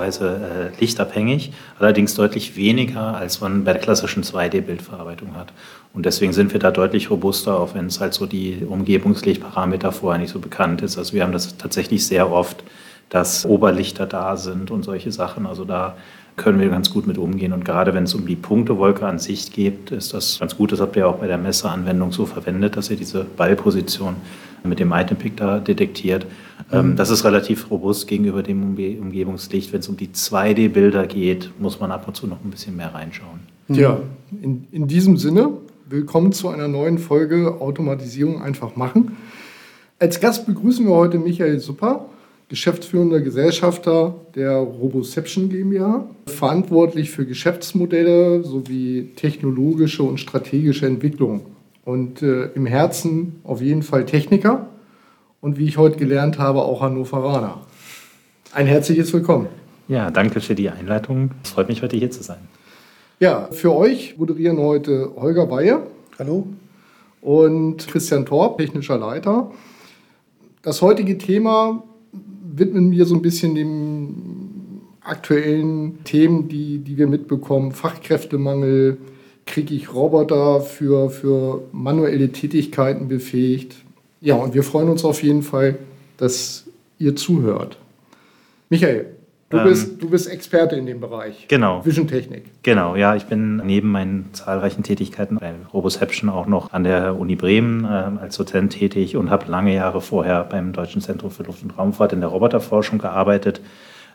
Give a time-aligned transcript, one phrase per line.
[0.00, 5.52] logischerweise äh, lichtabhängig, allerdings deutlich weniger, als man bei der klassischen 2D-Bildverarbeitung hat.
[5.92, 10.20] Und deswegen sind wir da deutlich robuster, auch wenn es halt so die Umgebungslichtparameter vorher
[10.20, 10.98] nicht so bekannt ist.
[10.98, 12.62] Also wir haben das tatsächlich sehr oft,
[13.08, 15.46] dass Oberlichter da sind und solche Sachen.
[15.46, 15.96] Also da
[16.36, 17.52] können wir ganz gut mit umgehen.
[17.52, 20.70] Und gerade wenn es um die Punktewolke an sich geht, ist das ganz gut.
[20.72, 24.14] Das habt ihr auch bei der Messeanwendung so verwendet, dass ihr diese Ballposition
[24.62, 26.24] mit dem Item-Pick da detektiert.
[26.72, 26.96] Ähm, mhm.
[26.96, 29.72] Das ist relativ robust gegenüber dem Umgebungslicht.
[29.72, 32.94] Wenn es um die 2D-Bilder geht, muss man ab und zu noch ein bisschen mehr
[32.94, 33.40] reinschauen.
[33.68, 34.00] Ja,
[34.42, 35.50] in, in diesem Sinne,
[35.88, 39.16] willkommen zu einer neuen Folge Automatisierung einfach machen.
[39.98, 42.06] Als Gast begrüßen wir heute Michael Supper.
[42.48, 51.42] Geschäftsführender Gesellschafter der Roboception GmbH, verantwortlich für Geschäftsmodelle sowie technologische und strategische Entwicklung.
[51.84, 54.66] Und äh, im Herzen auf jeden Fall Techniker
[55.40, 57.60] und wie ich heute gelernt habe, auch Hannoveraner.
[58.52, 59.48] Ein herzliches Willkommen.
[59.88, 61.30] Ja, danke für die Einleitung.
[61.42, 62.38] Es freut mich, heute hier zu sein.
[63.18, 65.86] Ja, für euch moderieren heute Holger Bayer.
[66.18, 66.46] Hallo.
[67.20, 69.50] Und Christian Torp, technischer Leiter.
[70.62, 71.82] Das heutige Thema
[72.54, 77.72] widmen wir so ein bisschen den aktuellen Themen, die, die wir mitbekommen.
[77.72, 78.98] Fachkräftemangel,
[79.46, 83.76] kriege ich Roboter für, für manuelle Tätigkeiten befähigt.
[84.20, 85.78] Ja, und wir freuen uns auf jeden Fall,
[86.16, 86.64] dass
[86.98, 87.78] ihr zuhört.
[88.68, 89.06] Michael,
[89.50, 91.46] Du, ähm, bist, du bist Experte in dem Bereich.
[91.48, 91.84] Genau.
[91.84, 92.44] Vision Technik.
[92.62, 93.16] Genau, ja.
[93.16, 97.88] Ich bin neben meinen zahlreichen Tätigkeiten bei Roboception auch noch an der Uni Bremen äh,
[98.20, 102.12] als Dozent tätig und habe lange Jahre vorher beim Deutschen Zentrum für Luft- und Raumfahrt
[102.12, 103.60] in der Roboterforschung gearbeitet.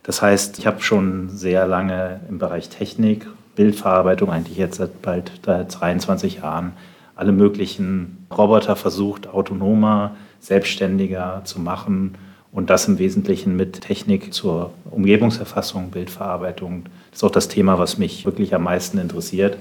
[0.04, 5.32] Das heißt, ich habe schon sehr lange im Bereich Technik, Bildverarbeitung, eigentlich jetzt seit bald
[5.46, 6.74] 23 Jahren,
[7.16, 12.16] alle möglichen Roboter versucht, autonomer, selbstständiger zu machen
[12.52, 16.84] und das im Wesentlichen mit Technik zur Umgebungserfassung, Bildverarbeitung.
[17.12, 19.58] Das ist auch das Thema, was mich wirklich am meisten interessiert,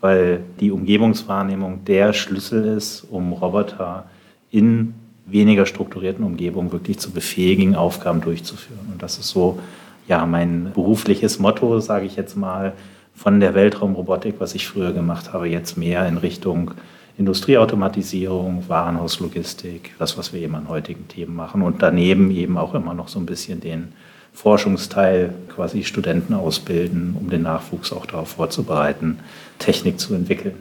[0.00, 4.04] weil die Umgebungswahrnehmung der Schlüssel ist, um Roboter
[4.50, 4.94] in
[5.26, 8.88] weniger strukturierten Umgebungen wirklich zu befähigen, Aufgaben durchzuführen.
[8.92, 9.58] Und das ist so
[10.06, 12.72] ja mein berufliches Motto, sage ich jetzt mal,
[13.14, 16.70] von der Weltraumrobotik, was ich früher gemacht habe, jetzt mehr in Richtung
[17.18, 22.94] Industrieautomatisierung, Warenhauslogistik, das, was wir eben an heutigen Themen machen und daneben eben auch immer
[22.94, 23.88] noch so ein bisschen den
[24.32, 29.18] Forschungsteil, quasi Studenten ausbilden, um den Nachwuchs auch darauf vorzubereiten,
[29.58, 30.54] Technik zu entwickeln.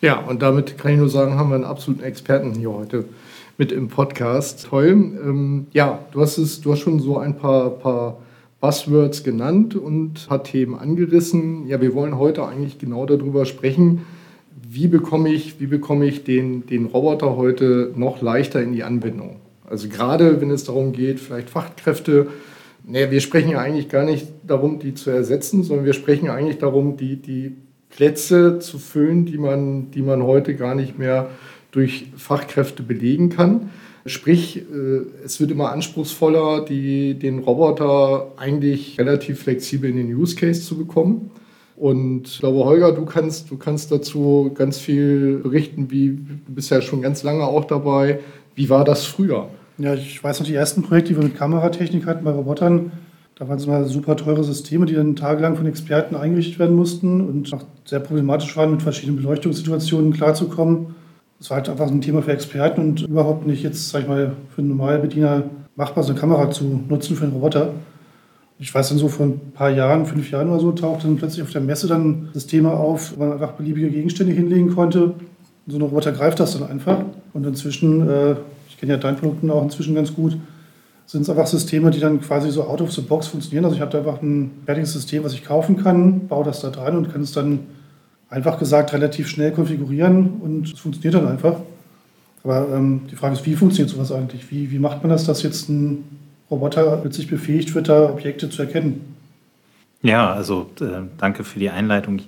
[0.00, 3.04] Ja, und damit kann ich nur sagen, haben wir einen absoluten Experten hier heute
[3.58, 4.66] mit im Podcast.
[4.68, 4.88] Toll.
[4.90, 8.18] Ähm, ja, du hast es, du hast schon so ein paar, paar
[8.60, 11.66] Buzzwords genannt und ein paar Themen angerissen.
[11.66, 14.04] Ja, wir wollen heute eigentlich genau darüber sprechen,
[14.68, 19.36] wie bekomme ich, wie bekomme ich den, den Roboter heute noch leichter in die Anwendung?
[19.68, 22.28] Also gerade wenn es darum geht, vielleicht Fachkräfte,
[22.86, 26.58] naja, wir sprechen ja eigentlich gar nicht darum, die zu ersetzen, sondern wir sprechen eigentlich
[26.58, 27.56] darum, die, die
[27.90, 31.30] Plätze zu füllen, die man, die man heute gar nicht mehr
[31.70, 33.70] durch Fachkräfte belegen kann.
[34.04, 40.34] Sprich, äh, es wird immer anspruchsvoller, die, den Roboter eigentlich relativ flexibel in den Use
[40.34, 41.30] Case zu bekommen.
[41.82, 46.70] Und ich glaube, Holger, du kannst, du kannst dazu ganz viel berichten, wie du bist
[46.70, 48.20] ja schon ganz lange auch dabei.
[48.54, 49.48] Wie war das früher?
[49.78, 52.92] Ja, ich weiß noch, die ersten Projekte, die wir mit Kameratechnik hatten bei Robotern,
[53.34, 57.20] da waren es mal super teure Systeme, die dann tagelang von Experten eingerichtet werden mussten
[57.20, 60.94] und auch sehr problematisch waren, mit verschiedenen Beleuchtungssituationen klarzukommen.
[61.40, 64.36] Das war halt einfach ein Thema für Experten und überhaupt nicht jetzt, sag ich mal,
[64.54, 67.70] für einen Normalbediener machbar, so eine Kamera zu nutzen für einen Roboter
[68.62, 71.42] ich weiß dann so vor ein paar Jahren, fünf Jahren oder so, tauchte dann plötzlich
[71.42, 75.14] auf der Messe dann das Thema auf, wo man einfach beliebige Gegenstände hinlegen konnte.
[75.66, 76.98] so ein Roboter greift das dann einfach.
[77.32, 78.36] Und inzwischen, äh,
[78.68, 80.38] ich kenne ja dein Produkt auch inzwischen ganz gut,
[81.06, 83.64] sind es einfach Systeme, die dann quasi so out of the box funktionieren.
[83.64, 86.70] Also ich habe da einfach ein fertiges System, was ich kaufen kann, baue das da
[86.70, 87.58] dran und kann es dann
[88.28, 91.56] einfach gesagt relativ schnell konfigurieren und es funktioniert dann einfach.
[92.44, 94.52] Aber ähm, die Frage ist, wie funktioniert sowas eigentlich?
[94.52, 96.04] Wie, wie macht man das, dass jetzt ein
[96.52, 99.16] Roboter plötzlich befähigt wird, da Objekte zu erkennen.
[100.02, 102.20] Ja, also äh, danke für die Einleitung.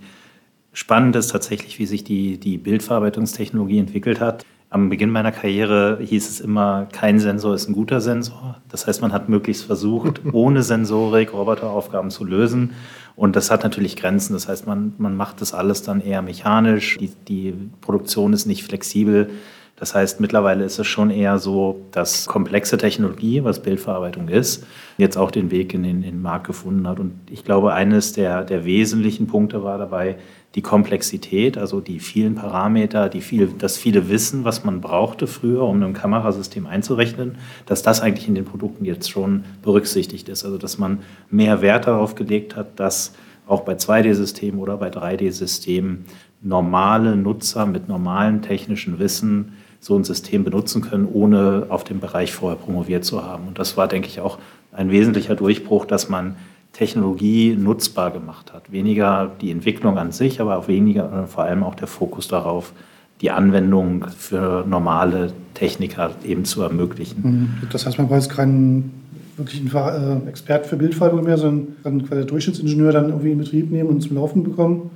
[0.72, 4.44] Spannend ist tatsächlich, wie sich die, die Bildverarbeitungstechnologie entwickelt hat.
[4.70, 8.60] Am Beginn meiner Karriere hieß es immer, kein Sensor ist ein guter Sensor.
[8.68, 12.72] Das heißt, man hat möglichst versucht, ohne Sensorik Roboteraufgaben zu lösen.
[13.14, 14.32] Und das hat natürlich Grenzen.
[14.32, 16.96] Das heißt, man, man macht das alles dann eher mechanisch.
[16.98, 19.30] Die, die Produktion ist nicht flexibel
[19.76, 24.64] Das heißt, mittlerweile ist es schon eher so, dass komplexe Technologie, was Bildverarbeitung ist,
[24.98, 27.00] jetzt auch den Weg in den, in den Markt gefunden hat.
[27.00, 30.16] Und ich glaube, eines der, der wesentlichen Punkte war dabei,
[30.54, 35.64] die Komplexität, also die vielen Parameter, die viel, das viele Wissen, was man brauchte früher,
[35.64, 40.44] um ein Kamerasystem einzurechnen, dass das eigentlich in den Produkten jetzt schon berücksichtigt ist.
[40.44, 41.00] Also dass man
[41.30, 43.14] mehr Wert darauf gelegt hat, dass
[43.46, 46.04] auch bei 2D-Systemen oder bei 3D-Systemen
[46.40, 52.32] normale Nutzer mit normalem technischen Wissen so ein System benutzen können, ohne auf dem Bereich
[52.32, 53.46] vorher promoviert zu haben.
[53.46, 54.38] Und das war, denke ich, auch
[54.72, 56.36] ein wesentlicher Durchbruch, dass man
[56.72, 58.72] Technologie nutzbar gemacht hat.
[58.72, 62.72] Weniger die Entwicklung an sich, aber auch weniger, vor allem auch der Fokus darauf,
[63.20, 67.20] die Anwendung für normale Techniker eben zu ermöglichen.
[67.22, 67.68] Mhm.
[67.70, 68.90] Das heißt, man braucht keinen
[69.36, 73.70] wirklichen äh, Experten für Bildverarbeitung mehr, sondern kann quasi der Durchschnittsingenieur dann irgendwie in Betrieb
[73.70, 74.90] nehmen und zum Laufen bekommen.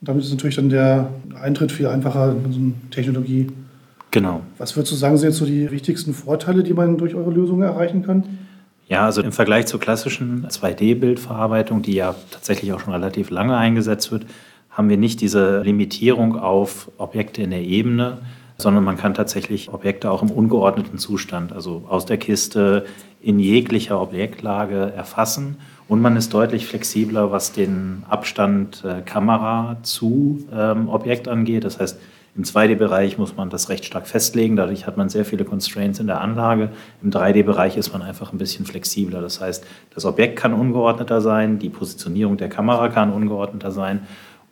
[0.00, 1.08] Und damit ist natürlich dann der
[1.40, 3.46] Eintritt viel einfacher in so eine Technologie.
[4.14, 4.42] Genau.
[4.58, 7.62] Was würdest du sagen, sind jetzt so die wichtigsten Vorteile, die man durch eure Lösung
[7.62, 8.22] erreichen kann?
[8.86, 14.12] Ja, also im Vergleich zur klassischen 2D-Bildverarbeitung, die ja tatsächlich auch schon relativ lange eingesetzt
[14.12, 14.26] wird,
[14.70, 18.18] haben wir nicht diese Limitierung auf Objekte in der Ebene,
[18.56, 22.84] sondern man kann tatsächlich Objekte auch im ungeordneten Zustand, also aus der Kiste
[23.20, 25.56] in jeglicher Objektlage erfassen.
[25.88, 31.64] Und man ist deutlich flexibler, was den Abstand äh, Kamera zu ähm, Objekt angeht.
[31.64, 31.98] Das heißt,
[32.36, 34.56] im 2D-Bereich muss man das recht stark festlegen.
[34.56, 36.70] Dadurch hat man sehr viele Constraints in der Anlage.
[37.02, 39.20] Im 3D-Bereich ist man einfach ein bisschen flexibler.
[39.20, 39.64] Das heißt,
[39.94, 44.06] das Objekt kann ungeordneter sein, die Positionierung der Kamera kann ungeordneter sein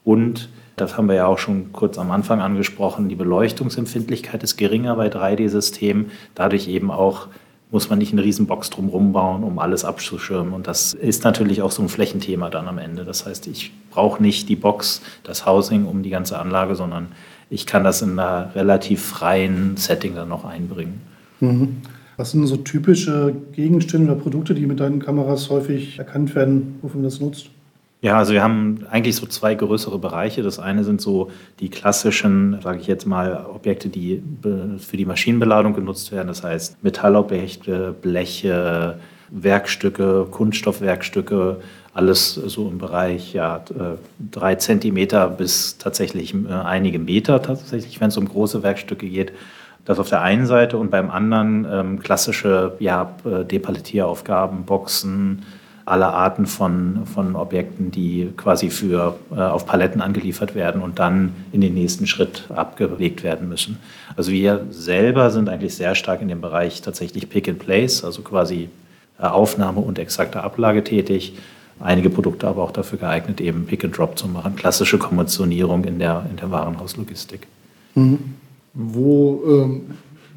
[0.05, 3.09] und das haben wir ja auch schon kurz am Anfang angesprochen.
[3.09, 6.11] Die Beleuchtungsempfindlichkeit ist geringer bei 3D-Systemen.
[6.35, 7.29] Dadurch eben auch
[7.71, 10.53] muss man nicht eine Riesenbox drumherum bauen, um alles abzuschirmen.
[10.53, 13.05] Und das ist natürlich auch so ein Flächenthema dann am Ende.
[13.05, 17.09] Das heißt, ich brauche nicht die Box, das Housing um die ganze Anlage, sondern
[17.53, 21.03] ich kann das in einer relativ freien Setting dann noch einbringen.
[21.41, 21.83] Mhm.
[22.17, 27.01] Was sind so typische Gegenstände oder Produkte, die mit deinen Kameras häufig erkannt werden, wofür
[27.01, 27.51] man das nutzt?
[28.01, 30.43] Ja, also wir haben eigentlich so zwei größere Bereiche.
[30.43, 34.23] Das eine sind so die klassischen, sage ich jetzt mal, Objekte, die
[34.79, 36.29] für die Maschinenbeladung genutzt werden.
[36.29, 38.99] Das heißt Metallobjekte, Bleche,
[39.31, 41.59] Werkstücke, Kunststoffwerkstücke,
[41.95, 43.99] alles so im Bereich ja, äh,
[44.31, 49.33] drei Zentimeter bis tatsächlich äh, einige Meter tatsächlich, wenn es um große Werkstücke geht.
[49.85, 55.45] Das auf der einen Seite und beim anderen ähm, klassische ja, äh, Depalettaufgaben, Boxen,
[55.85, 61.35] aller Arten von, von Objekten, die quasi für, äh, auf Paletten angeliefert werden und dann
[61.51, 63.79] in den nächsten Schritt abgelegt werden müssen.
[64.17, 68.23] Also wir selber sind eigentlich sehr stark in dem Bereich tatsächlich Pick and Place, also
[68.23, 68.71] quasi
[69.19, 71.35] Aufnahme und exakte Ablage tätig
[71.83, 74.57] einige Produkte aber auch dafür geeignet, eben Pick and Drop zu machen.
[74.57, 77.47] Klassische Kommissionierung in der, in der Warenhauslogistik.
[77.95, 78.19] Mhm.
[78.75, 79.83] Wo, ähm,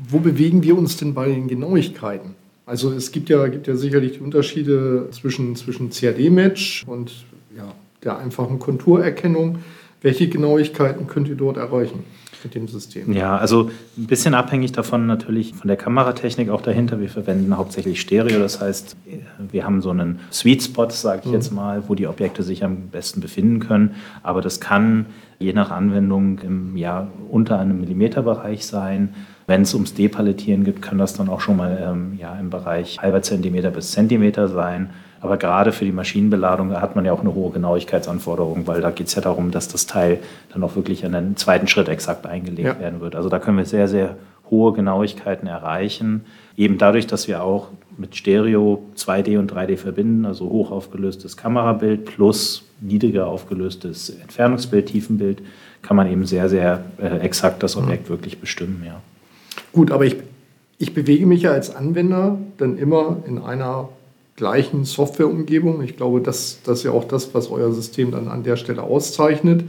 [0.10, 2.36] wo bewegen wir uns denn bei den Genauigkeiten?
[2.66, 7.12] Also es gibt ja, gibt ja sicherlich die Unterschiede zwischen, zwischen CAD-Match und
[7.56, 7.72] ja,
[8.04, 9.60] der einfachen Konturerkennung.
[10.02, 12.04] Welche Genauigkeiten könnt ihr dort erreichen?
[12.46, 13.12] Mit dem System?
[13.12, 17.02] Ja, also ein bisschen abhängig davon natürlich von der Kameratechnik auch dahinter.
[17.02, 18.96] Wir verwenden hauptsächlich Stereo, das heißt,
[19.52, 21.34] wir haben so einen Sweet Spot, sage ich mhm.
[21.34, 23.96] jetzt mal, wo die Objekte sich am besten befinden können.
[24.24, 25.08] Aber das kann
[25.40, 29.14] je nach Anwendung im ja, unter einem Millimeterbereich sein.
[29.48, 33.02] Wenn es ums Depalettieren geht, kann das dann auch schon mal ähm, ja, im Bereich
[33.02, 34.92] halber Zentimeter bis Zentimeter sein.
[35.26, 39.08] Aber gerade für die Maschinenbeladung hat man ja auch eine hohe Genauigkeitsanforderung, weil da geht
[39.08, 40.20] es ja darum, dass das Teil
[40.54, 42.80] dann auch wirklich an den zweiten Schritt exakt eingelegt ja.
[42.80, 43.16] werden wird.
[43.16, 44.18] Also da können wir sehr, sehr
[44.52, 46.26] hohe Genauigkeiten erreichen.
[46.56, 52.06] Eben dadurch, dass wir auch mit Stereo 2D und 3D verbinden, also hoch aufgelöstes Kamerabild
[52.06, 55.42] plus niedriger aufgelöstes Entfernungsbild, Tiefenbild,
[55.82, 58.10] kann man eben sehr, sehr äh, exakt das Objekt mhm.
[58.10, 58.84] wirklich bestimmen.
[58.86, 59.02] Ja.
[59.74, 60.18] Gut, aber ich,
[60.78, 63.90] ich bewege mich ja als Anwender dann immer in einer
[64.36, 65.82] gleichen Softwareumgebung.
[65.82, 68.84] Ich glaube, das, das ist ja auch das, was euer System dann an der Stelle
[68.84, 69.64] auszeichnet.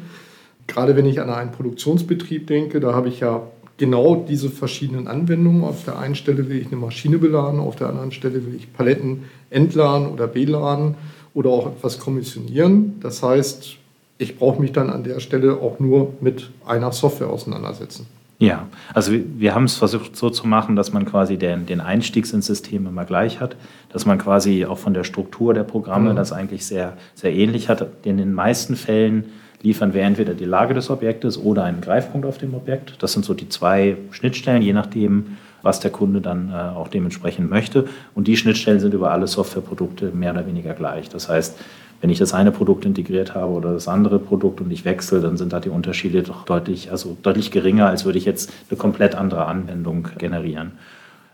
[0.66, 3.42] Gerade wenn ich an einen Produktionsbetrieb denke, da habe ich ja
[3.76, 5.62] genau diese verschiedenen Anwendungen.
[5.62, 8.72] Auf der einen Stelle will ich eine Maschine beladen, auf der anderen Stelle will ich
[8.72, 10.96] Paletten entladen oder beladen
[11.34, 12.98] oder auch etwas kommissionieren.
[13.00, 13.76] Das heißt,
[14.18, 18.06] ich brauche mich dann an der Stelle auch nur mit einer Software auseinandersetzen.
[18.38, 22.30] Ja, also wir, haben es versucht so zu machen, dass man quasi den, den Einstieg
[22.32, 23.56] ins System immer gleich hat,
[23.90, 26.16] dass man quasi auch von der Struktur der Programme mhm.
[26.16, 27.86] das eigentlich sehr, sehr ähnlich hat.
[28.04, 29.24] In den meisten Fällen
[29.62, 32.96] liefern wir entweder die Lage des Objektes oder einen Greifpunkt auf dem Objekt.
[32.98, 37.48] Das sind so die zwei Schnittstellen, je nachdem, was der Kunde dann äh, auch dementsprechend
[37.48, 37.86] möchte.
[38.14, 41.08] Und die Schnittstellen sind über alle Softwareprodukte mehr oder weniger gleich.
[41.08, 41.58] Das heißt,
[42.00, 45.36] Wenn ich das eine Produkt integriert habe oder das andere Produkt und ich wechsle, dann
[45.36, 49.14] sind da die Unterschiede doch deutlich, also deutlich geringer, als würde ich jetzt eine komplett
[49.14, 50.72] andere Anwendung generieren.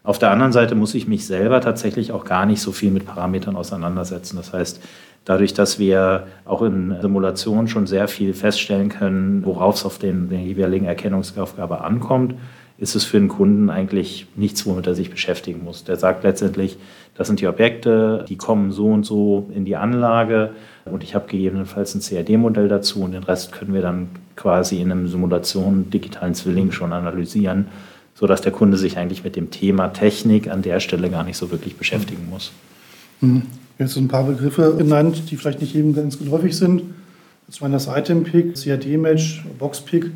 [0.05, 3.07] Auf der anderen Seite muss ich mich selber tatsächlich auch gar nicht so viel mit
[3.07, 4.37] Parametern auseinandersetzen.
[4.37, 4.83] Das heißt,
[5.25, 10.29] dadurch, dass wir auch in Simulationen schon sehr viel feststellen können, worauf es auf den,
[10.29, 12.35] den jeweiligen Erkennungsaufgabe ankommt,
[12.83, 15.85] ist es für den Kunden eigentlich nichts, womit er sich beschäftigen muss.
[15.85, 16.77] Der sagt letztendlich,
[17.15, 20.51] das sind die Objekte, die kommen so und so in die Anlage
[20.85, 24.91] und ich habe gegebenenfalls ein CAD-Modell dazu und den Rest können wir dann quasi in
[24.91, 27.67] einem Simulation digitalen Zwilling schon analysieren,
[28.15, 31.53] sodass der Kunde sich eigentlich mit dem Thema Technik an der Stelle gar nicht so
[31.53, 32.51] wirklich beschäftigen muss.
[33.21, 33.43] Mhm.
[33.79, 36.83] Jetzt ein paar Begriffe genannt, die vielleicht nicht jedem ganz geläufig sind.
[37.49, 40.11] Zum waren das Item-Pick, CAD-Match, Box-Pick.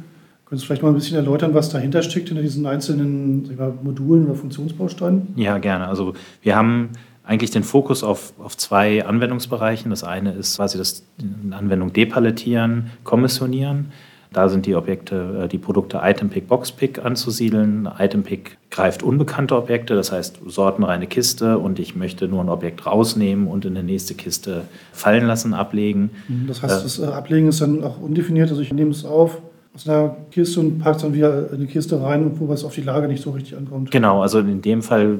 [0.46, 4.26] Können Sie vielleicht mal ein bisschen erläutern, was dahinter steckt, hinter diesen einzelnen mal, Modulen
[4.26, 5.34] oder Funktionsbausteinen?
[5.34, 5.88] Ja, gerne.
[5.88, 6.90] Also wir haben
[7.24, 9.90] eigentlich den Fokus auf, auf zwei Anwendungsbereichen.
[9.90, 11.04] Das eine ist quasi das
[11.50, 13.86] Anwendung depalettieren, kommissionieren.
[14.32, 17.88] Da sind die Objekte, äh, die Produkte Itempick, Boxpick anzusiedeln.
[17.98, 23.48] Itempick greift unbekannte Objekte, das heißt sortenreine Kiste und ich möchte nur ein Objekt rausnehmen
[23.48, 24.62] und in die nächste Kiste
[24.92, 26.10] fallen lassen, ablegen.
[26.46, 29.40] Das heißt, das äh, Ablegen ist dann auch undefiniert, also ich nehme es auf,
[29.76, 32.74] aus einer Kiste und packt es dann wieder in die Kiste rein, wo es auf
[32.74, 33.90] die Lage nicht so richtig ankommt.
[33.90, 35.18] Genau, also in dem Fall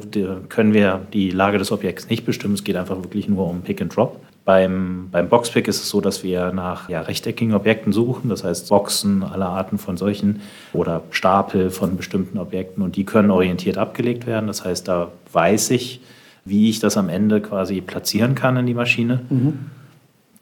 [0.49, 2.55] können wir die Lage des Objekts nicht bestimmen.
[2.55, 4.19] Es geht einfach wirklich nur um Pick and Drop.
[4.47, 8.69] Beim, beim Boxpick ist es so, dass wir nach ja, rechteckigen Objekten suchen, das heißt
[8.69, 10.41] Boxen aller Arten von solchen
[10.73, 14.47] oder Stapel von bestimmten Objekten und die können orientiert abgelegt werden.
[14.47, 16.01] Das heißt, da weiß ich,
[16.45, 19.21] wie ich das am Ende quasi platzieren kann in die Maschine.
[19.29, 19.59] Mhm.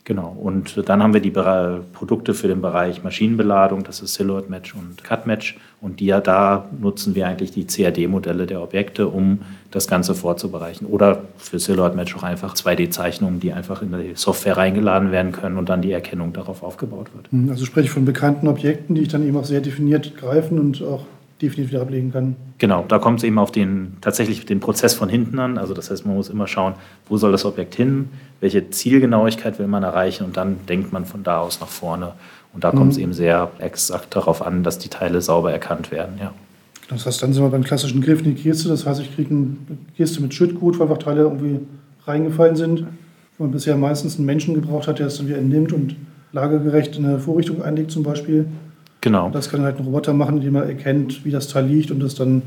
[0.06, 4.74] Genau, und dann haben wir die Produkte für den Bereich Maschinenbeladung, das ist Silhouette Match
[4.74, 5.56] und Cut Match.
[5.80, 10.84] Und die, da nutzen wir eigentlich die CAD-Modelle der Objekte, um das Ganze vorzubereiten.
[10.84, 15.56] Oder für Silhouette Match auch einfach 2D-Zeichnungen, die einfach in die Software reingeladen werden können
[15.56, 17.50] und dann die Erkennung darauf aufgebaut wird.
[17.50, 20.82] Also spreche ich von bekannten Objekten, die ich dann eben auch sehr definiert greifen und
[20.82, 21.06] auch
[21.42, 22.36] definitiv wieder ablegen kann.
[22.58, 25.58] Genau, da kommt es eben auf den tatsächlich den Prozess von hinten an.
[25.58, 26.74] Also das heißt, man muss immer schauen,
[27.08, 28.08] wo soll das Objekt hin,
[28.40, 32.12] welche Zielgenauigkeit will man erreichen und dann denkt man von da aus nach vorne.
[32.52, 32.76] Und da mhm.
[32.76, 36.14] kommt es eben sehr exakt darauf an, dass die Teile sauber erkannt werden.
[36.20, 36.32] Ja.
[36.88, 38.68] Das heißt, dann sind wir beim klassischen Griff in die Kiste.
[38.68, 39.56] Das heißt, ich kriege eine
[39.96, 41.60] Kiste mit Schüttgut, weil einfach Teile irgendwie
[42.06, 42.86] reingefallen sind.
[43.36, 45.96] Wo man bisher meistens einen Menschen gebraucht hat, der es dann wieder entnimmt und
[46.32, 48.46] lagergerecht in eine Vorrichtung einlegt zum Beispiel.
[49.04, 49.28] Genau.
[49.28, 52.14] Das kann halt ein Roboter machen, indem er erkennt, wie das Teil liegt und es
[52.14, 52.40] dann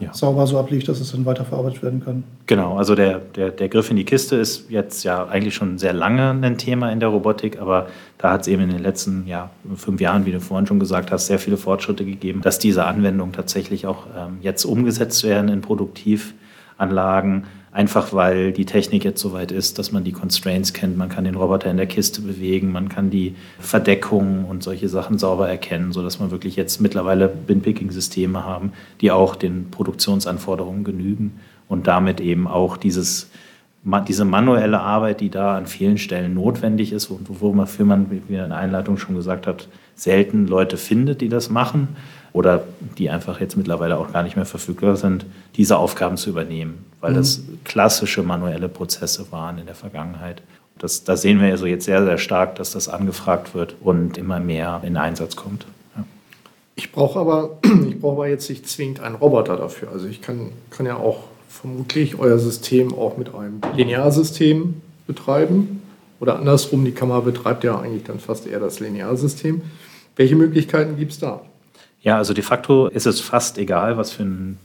[0.00, 0.12] ja.
[0.12, 2.24] sauber so abliegt, dass es dann weiterverarbeitet werden kann.
[2.46, 5.92] Genau, also der, der, der Griff in die Kiste ist jetzt ja eigentlich schon sehr
[5.92, 7.86] lange ein Thema in der Robotik, aber
[8.18, 11.12] da hat es eben in den letzten ja, fünf Jahren, wie du vorhin schon gesagt
[11.12, 15.60] hast, sehr viele Fortschritte gegeben, dass diese Anwendungen tatsächlich auch ähm, jetzt umgesetzt werden in
[15.60, 20.98] Produktivanlagen Einfach weil die Technik jetzt so weit ist, dass man die Constraints kennt.
[20.98, 25.18] Man kann den Roboter in der Kiste bewegen, man kann die Verdeckung und solche Sachen
[25.18, 31.86] sauber erkennen, sodass man wirklich jetzt mittlerweile Bin-Picking-Systeme haben, die auch den Produktionsanforderungen genügen und
[31.86, 33.30] damit eben auch dieses
[34.08, 38.48] diese manuelle Arbeit, die da an vielen Stellen notwendig ist und wofür man, wie in
[38.48, 41.88] der Einleitung schon gesagt hat, selten Leute findet, die das machen
[42.32, 42.62] oder
[42.96, 45.26] die einfach jetzt mittlerweile auch gar nicht mehr verfügbar sind,
[45.56, 47.16] diese Aufgaben zu übernehmen, weil mhm.
[47.16, 50.40] das klassische manuelle Prozesse waren in der Vergangenheit.
[50.78, 54.40] Das, da sehen wir also jetzt sehr, sehr stark, dass das angefragt wird und immer
[54.40, 55.66] mehr in Einsatz kommt.
[55.94, 56.04] Ja.
[56.76, 59.90] Ich brauche aber, ich brauche aber jetzt nicht zwingend einen Roboter dafür.
[59.92, 65.82] Also ich kann, kann ja auch vermutlich euer System auch mit einem Linearsystem betreiben.
[66.18, 69.60] Oder andersrum, die Kamera betreibt ja eigentlich dann fast eher das Linearsystem.
[70.14, 71.42] Welche Möglichkeiten gibt es da?
[72.00, 74.58] Ja, also de facto ist es fast egal, was für ein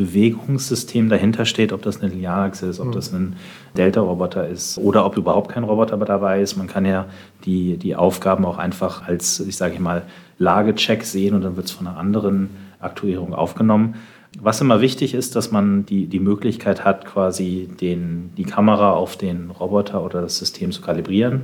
[0.00, 2.92] Bewegungssystem dahinter steht, ob das eine Linearachse ist, ob mhm.
[2.92, 3.36] das ein
[3.76, 6.56] Delta-Roboter ist oder ob überhaupt kein Roboter dabei ist.
[6.56, 7.04] Man kann ja
[7.44, 10.02] die, die Aufgaben auch einfach als, ich sage mal,
[10.38, 12.48] Lagecheck sehen und dann wird es von einer anderen
[12.80, 13.96] Aktuierung aufgenommen.
[14.40, 19.16] Was immer wichtig ist, dass man die, die Möglichkeit hat, quasi den, die Kamera auf
[19.16, 21.42] den Roboter oder das System zu kalibrieren.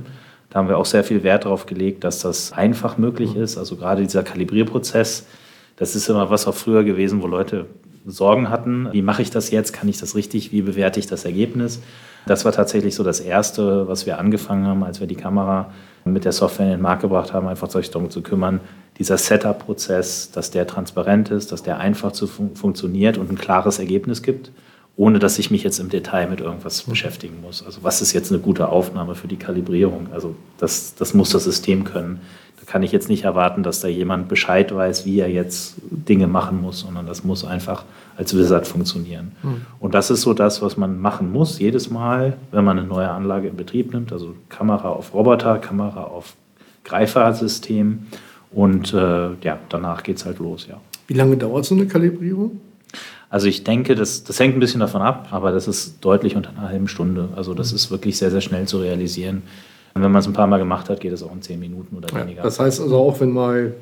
[0.49, 3.43] Da haben wir auch sehr viel Wert darauf gelegt, dass das einfach möglich mhm.
[3.43, 3.57] ist.
[3.57, 5.27] Also gerade dieser Kalibrierprozess,
[5.75, 7.67] das ist immer was auch früher gewesen, wo Leute
[8.11, 8.89] Sorgen hatten.
[8.91, 9.73] Wie mache ich das jetzt?
[9.73, 10.51] Kann ich das richtig?
[10.51, 11.81] Wie bewerte ich das Ergebnis?
[12.25, 15.71] Das war tatsächlich so das Erste, was wir angefangen haben, als wir die Kamera
[16.03, 18.61] mit der Software in den Markt gebracht haben, einfach sich darum zu kümmern,
[18.97, 23.79] dieser Setup-Prozess, dass der transparent ist, dass der einfach zu fun funktioniert und ein klares
[23.79, 24.51] Ergebnis gibt
[24.97, 27.63] ohne dass ich mich jetzt im Detail mit irgendwas beschäftigen muss.
[27.63, 30.07] Also was ist jetzt eine gute Aufnahme für die Kalibrierung?
[30.11, 32.19] Also das, das muss das System können.
[32.67, 36.61] Kann ich jetzt nicht erwarten, dass da jemand Bescheid weiß, wie er jetzt Dinge machen
[36.61, 37.85] muss, sondern das muss einfach
[38.17, 39.31] als Wizard funktionieren.
[39.41, 39.61] Mhm.
[39.79, 43.09] Und das ist so das, was man machen muss, jedes Mal, wenn man eine neue
[43.09, 46.35] Anlage in Betrieb nimmt, also Kamera auf Roboter, Kamera auf
[46.83, 48.07] Greifersystem
[48.51, 50.79] und äh, ja, danach geht es halt los, ja.
[51.07, 52.59] Wie lange dauert so eine Kalibrierung?
[53.29, 56.49] Also ich denke, das, das hängt ein bisschen davon ab, aber das ist deutlich unter
[56.49, 57.29] einer halben Stunde.
[57.35, 59.43] Also das ist wirklich sehr, sehr schnell zu realisieren.
[59.97, 61.97] Und wenn man es ein paar Mal gemacht hat, geht es auch in zehn Minuten
[61.97, 62.37] oder weniger.
[62.37, 63.73] Ja, das heißt also auch, wenn mal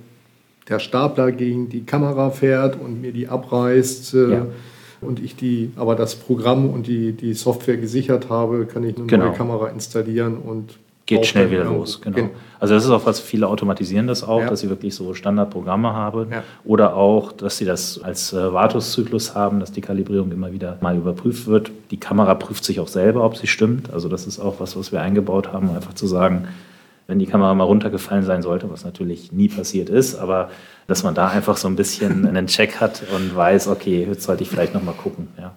[0.69, 4.45] der Stapler gegen die Kamera fährt und mir die abreißt äh, ja.
[5.01, 9.07] und ich die, aber das Programm und die, die Software gesichert habe, kann ich eine
[9.07, 9.25] genau.
[9.25, 12.01] neue Kamera installieren und geht schnell wieder los.
[12.01, 12.29] Genau.
[12.59, 14.50] Also das ist auch was viele automatisieren das auch, ja.
[14.50, 16.43] dass sie wirklich so Standardprogramme haben ja.
[16.63, 20.95] oder auch, dass sie das als äh, Wartungszyklus haben, dass die Kalibrierung immer wieder mal
[20.95, 21.71] überprüft wird.
[21.91, 23.93] Die Kamera prüft sich auch selber, ob sie stimmt.
[23.93, 26.47] Also das ist auch was, was wir eingebaut haben, einfach zu sagen,
[27.07, 30.50] wenn die Kamera mal runtergefallen sein sollte, was natürlich nie passiert ist, aber
[30.88, 34.41] dass man da einfach so ein bisschen einen Check hat und weiß, okay, jetzt sollte
[34.41, 35.27] ich vielleicht noch mal gucken.
[35.38, 35.51] Ja,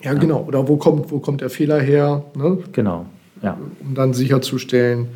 [0.00, 0.44] ja genau.
[0.48, 2.24] Oder wo kommt, wo kommt der Fehler her?
[2.34, 2.58] Ne?
[2.72, 3.06] Genau
[3.42, 3.58] ja.
[3.80, 5.08] um dann sicherzustellen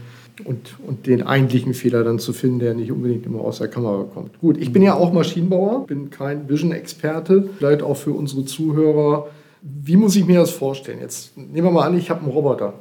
[0.44, 4.04] und, und den eigentlichen Fehler dann zu finden, der nicht unbedingt immer aus der Kamera
[4.12, 4.38] kommt.
[4.40, 9.28] Gut, ich bin ja auch Maschinenbauer, bin kein Vision-Experte, vielleicht auch für unsere Zuhörer.
[9.62, 10.98] Wie muss ich mir das vorstellen?
[11.00, 12.74] Jetzt nehmen wir mal an, ich habe einen Roboter.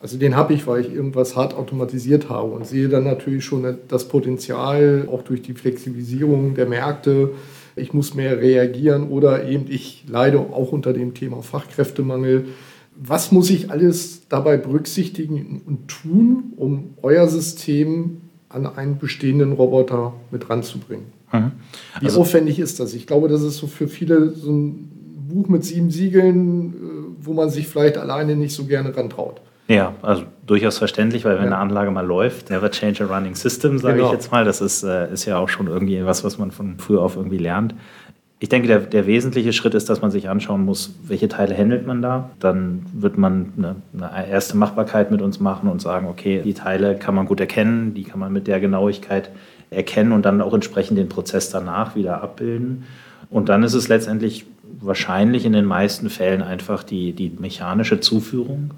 [0.00, 3.78] Also den habe ich, weil ich irgendwas hart automatisiert habe und sehe dann natürlich schon
[3.88, 7.30] das Potenzial, auch durch die Flexibilisierung der Märkte,
[7.76, 12.46] ich muss mehr reagieren oder eben ich leide auch unter dem Thema Fachkräftemangel
[12.98, 20.14] was muss ich alles dabei berücksichtigen und tun, um euer System an einen bestehenden Roboter
[20.30, 21.06] mit ranzubringen?
[21.32, 21.52] Mhm.
[22.00, 22.94] Wie also, aufwendig ist das?
[22.94, 24.90] Ich glaube, das ist so für viele so ein
[25.28, 29.40] Buch mit sieben Siegeln, äh, wo man sich vielleicht alleine nicht so gerne rantraut.
[29.68, 31.46] Ja, also durchaus verständlich, weil wenn ja.
[31.46, 34.06] eine Anlage mal läuft, never change a running system, sage genau.
[34.06, 34.44] ich jetzt mal.
[34.44, 37.38] Das ist, äh, ist ja auch schon irgendwie was, was man von früher auf irgendwie
[37.38, 37.74] lernt.
[38.38, 41.86] Ich denke, der, der, wesentliche Schritt ist, dass man sich anschauen muss, welche Teile handelt
[41.86, 42.30] man da.
[42.38, 46.96] Dann wird man eine, eine, erste Machbarkeit mit uns machen und sagen, okay, die Teile
[46.96, 49.30] kann man gut erkennen, die kann man mit der Genauigkeit
[49.70, 52.84] erkennen und dann auch entsprechend den Prozess danach wieder abbilden.
[53.30, 54.44] Und dann ist es letztendlich
[54.80, 58.72] wahrscheinlich in den meisten Fällen einfach die, die mechanische Zuführung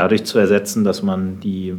[0.00, 1.74] dadurch zu ersetzen, dass man die,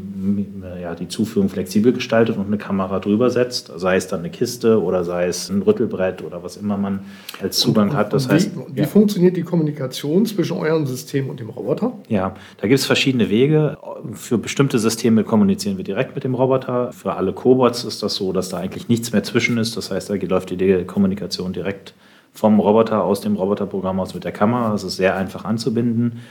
[0.79, 4.79] ja, die Zuführung flexibel gestaltet und eine Kamera drüber setzt, sei es dann eine Kiste
[4.79, 6.99] oder sei es ein Rüttelbrett oder was immer man
[7.41, 8.13] als Zugang und, und, hat.
[8.13, 8.85] Das wie, heißt, wie ja.
[8.85, 11.93] funktioniert die Kommunikation zwischen eurem System und dem Roboter?
[12.09, 13.79] Ja, da gibt es verschiedene Wege.
[14.13, 16.91] Für bestimmte Systeme kommunizieren wir direkt mit dem Roboter.
[16.91, 19.75] Für alle Cobots ist das so, dass da eigentlich nichts mehr zwischen ist.
[19.77, 21.95] Das heißt, da läuft die Kommunikation direkt
[22.33, 24.71] vom Roboter aus dem Roboterprogramm aus mit der Kamera.
[24.71, 26.21] Das ist sehr einfach anzubinden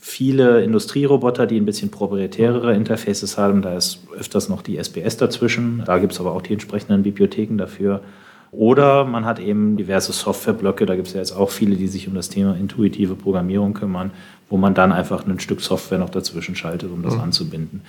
[0.00, 3.60] viele Industrieroboter, die ein bisschen proprietärere Interfaces haben.
[3.60, 5.82] Da ist öfters noch die SPS dazwischen.
[5.84, 8.00] Da gibt es aber auch die entsprechenden Bibliotheken dafür.
[8.50, 10.86] Oder man hat eben diverse Softwareblöcke.
[10.86, 14.10] Da gibt es ja jetzt auch viele, die sich um das Thema intuitive Programmierung kümmern,
[14.48, 17.20] wo man dann einfach ein Stück Software noch dazwischen schaltet, um das mhm.
[17.20, 17.82] anzubinden.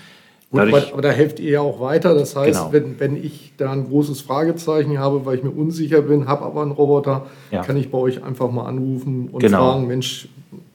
[0.52, 2.13] Gut, Dadurch, aber da helft ihr ja auch weiter.
[2.13, 2.74] Das heißt, genau.
[2.74, 6.62] wenn, wenn ich da ein großes Fragezeichen habe, weil ich mir unsicher bin, habe aber
[6.62, 7.63] einen Roboter, ja.
[7.63, 9.71] kann ich bei euch einfach mal anrufen und genau.
[9.71, 10.28] fragen, Mensch,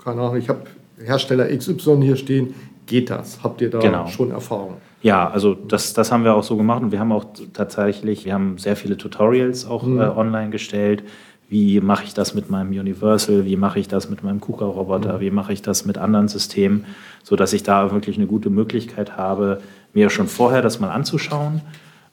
[0.03, 0.63] keine Ahnung, ich habe
[1.05, 2.55] Hersteller XY hier stehen.
[2.87, 3.43] Geht das?
[3.43, 4.07] Habt ihr da genau.
[4.07, 4.77] schon Erfahrung?
[5.03, 8.33] Ja, also das, das haben wir auch so gemacht und wir haben auch tatsächlich, wir
[8.33, 10.01] haben sehr viele Tutorials auch mhm.
[10.01, 11.03] äh, online gestellt.
[11.49, 13.45] Wie mache ich das mit meinem Universal?
[13.45, 15.17] Wie mache ich das mit meinem KUKA-Roboter?
[15.17, 15.21] Mhm.
[15.21, 16.87] Wie mache ich das mit anderen Systemen?
[17.23, 19.61] Sodass ich da wirklich eine gute Möglichkeit habe,
[19.95, 21.61] mir schon vorher das mal anzuschauen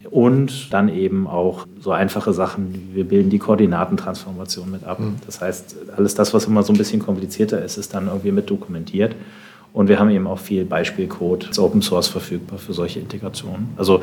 [0.09, 4.99] und dann eben auch so einfache Sachen, wir bilden die Koordinatentransformation mit ab.
[4.99, 5.15] Mhm.
[5.25, 8.49] Das heißt, alles das, was immer so ein bisschen komplizierter ist, ist dann irgendwie mit
[8.49, 9.15] dokumentiert.
[9.73, 13.69] Und wir haben eben auch viel Beispielcode als Open Source verfügbar für solche Integrationen.
[13.75, 14.01] Also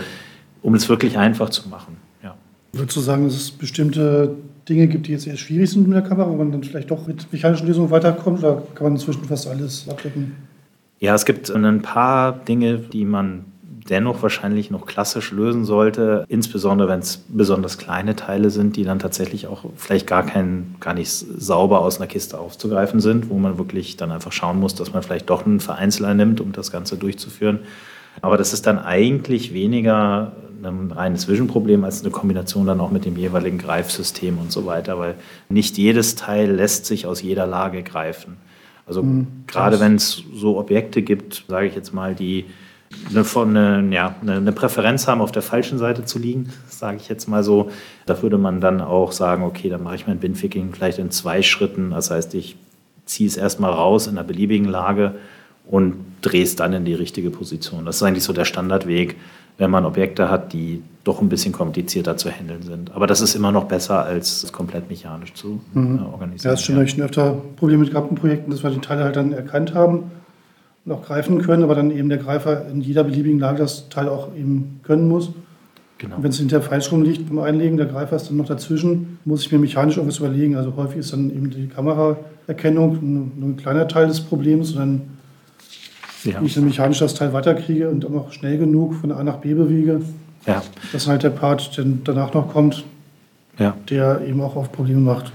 [0.62, 1.96] um es wirklich einfach zu machen.
[2.22, 2.34] Ja.
[2.72, 4.34] Würdest du sagen, dass es bestimmte
[4.68, 7.06] Dinge gibt, die jetzt eher schwierig sind mit der Kamera, wo man dann vielleicht doch
[7.06, 8.40] mit mechanischen Lösungen weiterkommt?
[8.40, 10.36] Oder kann man inzwischen fast alles abdecken?
[10.98, 13.44] Ja, es gibt ein paar Dinge, die man
[13.88, 18.98] dennoch wahrscheinlich noch klassisch lösen sollte, insbesondere wenn es besonders kleine Teile sind, die dann
[18.98, 23.58] tatsächlich auch vielleicht gar, kein, gar nicht sauber aus einer Kiste aufzugreifen sind, wo man
[23.58, 26.96] wirklich dann einfach schauen muss, dass man vielleicht doch einen Vereinzeler nimmt, um das Ganze
[26.96, 27.60] durchzuführen.
[28.20, 33.04] Aber das ist dann eigentlich weniger ein reines Vision-Problem als eine Kombination dann auch mit
[33.04, 35.14] dem jeweiligen Greifsystem und so weiter, weil
[35.48, 38.36] nicht jedes Teil lässt sich aus jeder Lage greifen.
[38.86, 42.46] Also mhm, gerade wenn es so Objekte gibt, sage ich jetzt mal, die
[43.14, 47.28] eine, eine, ja, eine Präferenz haben, auf der falschen Seite zu liegen, sage ich jetzt
[47.28, 47.70] mal so.
[48.06, 51.42] Da würde man dann auch sagen, okay, dann mache ich mein Binficking vielleicht in zwei
[51.42, 51.90] Schritten.
[51.90, 52.56] Das heißt, ich
[53.06, 55.14] ziehe es erstmal raus in einer beliebigen Lage
[55.66, 57.84] und drehe es dann in die richtige Position.
[57.84, 59.16] Das ist eigentlich so der Standardweg,
[59.58, 62.92] wenn man Objekte hat, die doch ein bisschen komplizierter zu handeln sind.
[62.94, 65.98] Aber das ist immer noch besser, als es komplett mechanisch zu mhm.
[65.98, 66.50] äh, organisieren.
[66.50, 66.86] Ja, ist schon ja.
[66.86, 70.10] schon öfter Probleme mit gehabt in Projekten, dass wir die Teile halt dann erkannt haben
[70.84, 74.08] und auch greifen können, aber dann eben der Greifer in jeder beliebigen Lage das Teil
[74.08, 75.30] auch eben können muss.
[76.00, 76.16] Genau.
[76.18, 79.52] wenn es hinter falsch rumliegt beim Einlegen, der Greifer ist dann noch dazwischen, muss ich
[79.52, 80.56] mir mechanisch irgendwas überlegen.
[80.56, 82.98] Also häufig ist dann eben die Kameraerkennung
[83.38, 85.00] nur ein kleiner Teil des Problems und dann
[86.24, 86.40] ja.
[86.42, 90.00] ich dann mechanisch das Teil weiterkriege und auch schnell genug von A nach B bewege.
[90.46, 90.62] Ja.
[90.92, 92.84] Das ist halt der Part, der danach noch kommt,
[93.58, 93.76] ja.
[93.90, 95.32] der eben auch oft Probleme macht.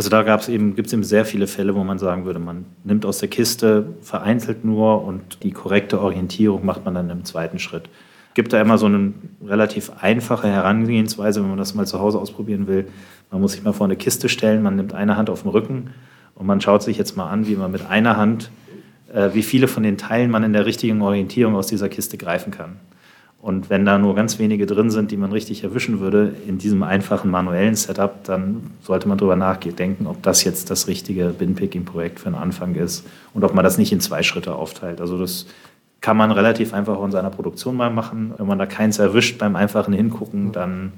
[0.00, 2.38] Also da gab es eben, gibt es eben sehr viele Fälle, wo man sagen würde,
[2.38, 7.26] man nimmt aus der Kiste vereinzelt nur und die korrekte Orientierung macht man dann im
[7.26, 7.90] zweiten Schritt.
[8.32, 9.12] Gibt da immer so eine
[9.46, 12.88] relativ einfache Herangehensweise, wenn man das mal zu Hause ausprobieren will.
[13.30, 15.90] Man muss sich mal vor eine Kiste stellen, man nimmt eine Hand auf den Rücken
[16.34, 18.50] und man schaut sich jetzt mal an, wie man mit einer Hand
[19.12, 22.52] äh, wie viele von den Teilen man in der richtigen Orientierung aus dieser Kiste greifen
[22.52, 22.76] kann.
[23.42, 26.82] Und wenn da nur ganz wenige drin sind, die man richtig erwischen würde, in diesem
[26.82, 32.26] einfachen manuellen Setup, dann sollte man darüber nachdenken, ob das jetzt das richtige Bin-Picking-Projekt für
[32.26, 35.00] einen Anfang ist und ob man das nicht in zwei Schritte aufteilt.
[35.00, 35.46] Also das
[36.02, 38.34] kann man relativ einfach auch in seiner Produktion mal machen.
[38.36, 40.92] Wenn man da keins erwischt beim einfachen Hingucken, dann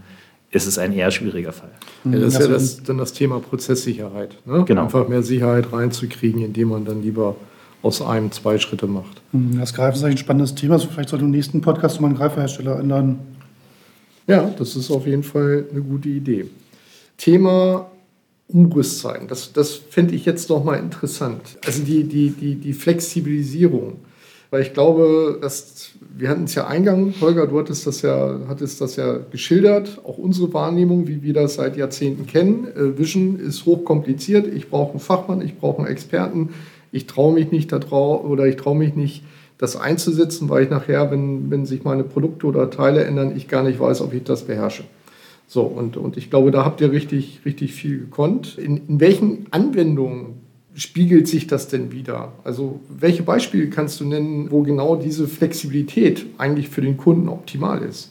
[0.50, 1.70] ist es ein eher schwieriger Fall.
[2.04, 4.36] Ja, das ist ja das, dann das Thema Prozesssicherheit.
[4.44, 4.64] Ne?
[4.64, 4.82] Genau.
[4.82, 7.36] Einfach mehr Sicherheit reinzukriegen, indem man dann lieber
[7.82, 9.20] aus einem zwei Schritte macht.
[9.32, 10.74] Hm, das Greifen ist eigentlich ein spannendes Thema.
[10.74, 13.18] Also vielleicht sollte im nächsten Podcast mal einen Greiferhersteller einladen.
[14.26, 16.46] Ja, das ist auf jeden Fall eine gute Idee.
[17.16, 17.90] Thema
[18.48, 21.58] Umrüstzeiten, das, das fände ich jetzt noch mal interessant.
[21.64, 23.96] Also die, die, die, die Flexibilisierung.
[24.50, 28.82] Weil ich glaube, dass, wir hatten es ja eingangs, Holger, du hattest das ja, hattest
[28.82, 32.66] das ja geschildert, auch unsere Wahrnehmung, wie wir das seit Jahrzehnten kennen.
[32.66, 34.46] Äh, Vision ist hochkompliziert.
[34.46, 36.50] Ich brauche einen Fachmann, ich brauche einen Experten
[36.92, 39.24] ich traue mich nicht da drauf oder ich traue mich nicht,
[39.58, 43.62] das einzusetzen, weil ich nachher, wenn, wenn sich meine Produkte oder Teile ändern, ich gar
[43.62, 44.82] nicht weiß, ob ich das beherrsche.
[45.46, 48.58] So, und, und ich glaube, da habt ihr richtig, richtig viel gekonnt.
[48.58, 50.40] In, in welchen Anwendungen
[50.74, 52.32] spiegelt sich das denn wieder?
[52.42, 57.82] Also, welche Beispiele kannst du nennen, wo genau diese Flexibilität eigentlich für den Kunden optimal
[57.82, 58.10] ist?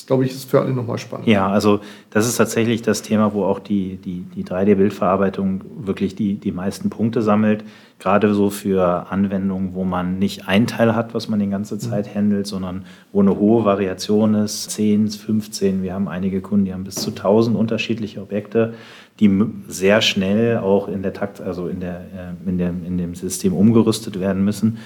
[0.00, 1.26] Das glaube ich, ist für alle nochmal spannend.
[1.28, 6.36] Ja, also das ist tatsächlich das Thema, wo auch die, die, die 3D-Bildverarbeitung wirklich die,
[6.36, 7.64] die meisten Punkte sammelt.
[7.98, 11.80] Gerade so für Anwendungen, wo man nicht ein Teil hat, was man die ganze mhm.
[11.80, 15.82] Zeit handelt, sondern wo eine hohe Variation ist, 10, 15.
[15.82, 18.72] Wir haben einige Kunden, die haben bis zu 1000 unterschiedliche Objekte,
[19.20, 19.30] die
[19.68, 23.52] sehr schnell auch in der Takt, also in, der, äh, in, der, in dem System
[23.52, 24.78] umgerüstet werden müssen.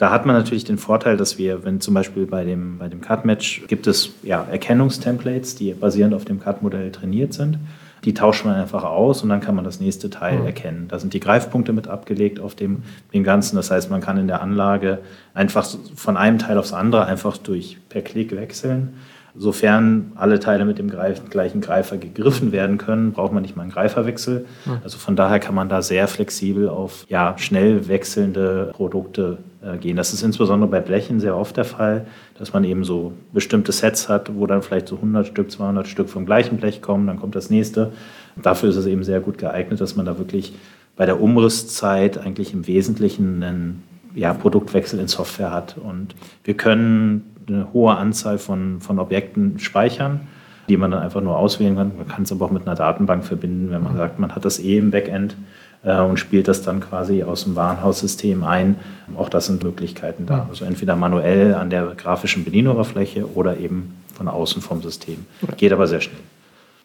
[0.00, 3.02] Da hat man natürlich den Vorteil, dass wir, wenn zum Beispiel bei dem, bei dem
[3.02, 7.58] Cut-Match gibt es ja, Erkennungstemplates, die basierend auf dem Cut-Modell trainiert sind.
[8.06, 10.46] Die tauscht man einfach aus und dann kann man das nächste Teil mhm.
[10.46, 10.88] erkennen.
[10.88, 12.82] Da sind die Greifpunkte mit abgelegt auf dem,
[13.12, 13.56] dem Ganzen.
[13.56, 15.00] Das heißt, man kann in der Anlage
[15.34, 18.94] einfach von einem Teil aufs andere einfach durch per Klick wechseln.
[19.36, 23.72] Sofern alle Teile mit dem gleichen Greifer gegriffen werden können, braucht man nicht mal einen
[23.72, 24.46] Greiferwechsel.
[24.82, 29.96] Also von daher kann man da sehr flexibel auf ja, schnell wechselnde Produkte äh, gehen.
[29.96, 32.06] Das ist insbesondere bei Blechen sehr oft der Fall,
[32.38, 36.08] dass man eben so bestimmte Sets hat, wo dann vielleicht so 100 Stück, 200 Stück
[36.08, 37.92] vom gleichen Blech kommen, dann kommt das nächste.
[38.40, 40.54] Dafür ist es eben sehr gut geeignet, dass man da wirklich
[40.96, 43.82] bei der Umrüstzeit eigentlich im Wesentlichen einen
[44.14, 45.76] ja, Produktwechsel in Software hat.
[45.78, 46.14] Und
[46.44, 50.20] wir können eine hohe Anzahl von, von Objekten speichern,
[50.68, 51.92] die man dann einfach nur auswählen kann.
[51.96, 54.58] Man kann es aber auch mit einer Datenbank verbinden, wenn man sagt, man hat das
[54.58, 55.36] eh im Backend
[55.82, 58.76] äh, und spielt das dann quasi aus dem Warenhaussystem ein.
[59.16, 60.46] Auch das sind Möglichkeiten da.
[60.48, 65.26] Also entweder manuell an der grafischen Bedienoberfläche oder eben von außen vom System.
[65.56, 66.20] Geht aber sehr schnell.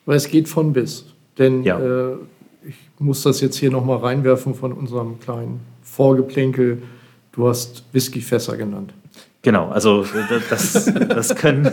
[0.05, 1.05] Weil es geht von bis.
[1.37, 1.79] Denn ja.
[1.79, 2.15] äh,
[2.67, 6.81] ich muss das jetzt hier nochmal reinwerfen von unserem kleinen Vorgeplänkel.
[7.35, 8.93] Du hast Whiskyfässer genannt.
[9.41, 10.05] Genau, also
[10.49, 11.69] das, das, können,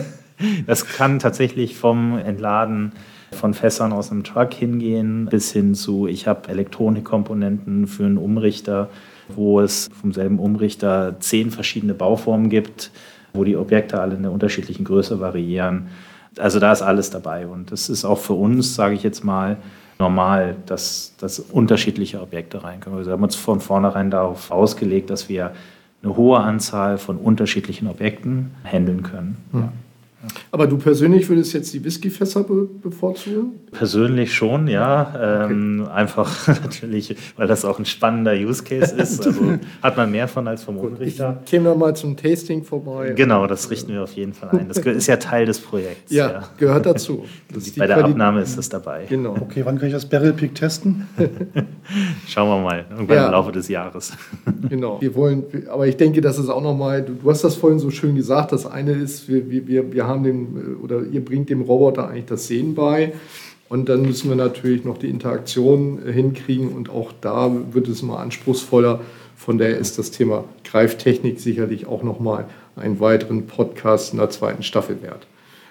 [0.67, 2.91] das kann tatsächlich vom Entladen
[3.31, 8.89] von Fässern aus einem Truck hingehen bis hin zu, ich habe Elektronikkomponenten für einen Umrichter,
[9.29, 12.91] wo es vom selben Umrichter zehn verschiedene Bauformen gibt,
[13.33, 15.87] wo die Objekte alle in einer unterschiedlichen Größe variieren.
[16.37, 19.57] Also da ist alles dabei und das ist auch für uns, sage ich jetzt mal,
[19.99, 22.99] normal, dass, dass unterschiedliche Objekte reinkommen.
[22.99, 25.53] Also wir haben uns von vornherein darauf ausgelegt, dass wir
[26.03, 29.37] eine hohe Anzahl von unterschiedlichen Objekten handeln können.
[29.51, 29.69] Hm.
[30.51, 33.59] Aber du persönlich würdest jetzt die Whiskyfässer be bevorzugen?
[33.71, 35.45] Persönlich schon, ja.
[35.45, 35.91] Ähm, okay.
[35.91, 39.23] Einfach natürlich, weil das auch ein spannender Use Case ist.
[39.33, 41.39] Also hat man mehr von als vom Umrichter.
[41.43, 43.13] Ich käme dann mal zum Tasting vorbei.
[43.15, 44.67] Genau, das richten wir auf jeden Fall ein.
[44.67, 46.11] Das ist ja Teil des Projekts.
[46.11, 46.43] Ja, ja.
[46.57, 47.25] gehört dazu.
[47.77, 49.05] Bei der Abnahme ist das dabei.
[49.09, 49.35] Genau.
[49.39, 51.07] Okay, wann kann ich das Barrel Peak testen?
[52.27, 53.25] Schauen wir mal, irgendwann ja.
[53.25, 54.13] im Laufe des Jahres.
[54.69, 55.01] Genau.
[55.01, 57.89] Wir wollen, aber ich denke, das ist auch nochmal, du, du hast das vorhin so
[57.89, 61.61] schön gesagt, das eine ist, wir, wir, wir haben haben dem, oder ihr bringt dem
[61.61, 63.13] Roboter eigentlich das Sehen bei.
[63.69, 68.19] Und dann müssen wir natürlich noch die Interaktion hinkriegen und auch da wird es immer
[68.19, 69.01] anspruchsvoller.
[69.35, 72.45] Von daher ist das Thema Greiftechnik sicherlich auch nochmal
[72.75, 75.27] einen weiteren Podcast in der zweiten Staffel wert.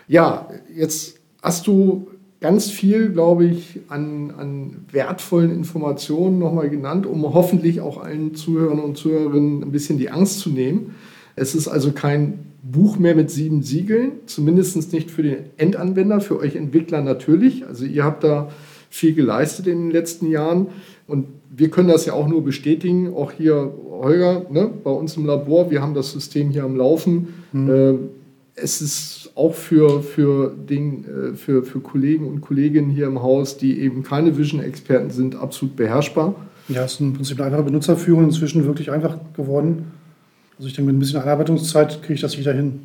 [0.08, 2.08] Ja, jetzt hast du
[2.40, 8.80] ganz viel, glaube ich, an, an wertvollen Informationen nochmal genannt, um hoffentlich auch allen Zuhörern
[8.80, 10.94] und Zuhörerinnen ein bisschen die Angst zu nehmen.
[11.36, 16.38] Es ist also kein Buch mehr mit sieben Siegeln, zumindest nicht für den Endanwender, für
[16.38, 17.66] euch Entwickler natürlich.
[17.66, 18.50] Also ihr habt da
[18.88, 20.68] viel geleistet in den letzten Jahren
[21.06, 25.26] und wir können das ja auch nur bestätigen, auch hier Holger, ne, bei uns im
[25.26, 27.28] Labor, wir haben das System hier am Laufen.
[27.52, 27.70] Mhm.
[27.70, 27.94] Äh,
[28.54, 33.56] es ist auch für, für, den, äh, für, für Kollegen und Kolleginnen hier im Haus,
[33.56, 36.34] die eben keine Vision-Experten sind, absolut beherrschbar.
[36.68, 39.86] Ja, es ist im Prinzip eine einfache Benutzerführung inzwischen wirklich einfach geworden.
[40.56, 42.80] Also ich denke, mit ein bisschen Einarbeitungszeit kriege ich das wieder hin.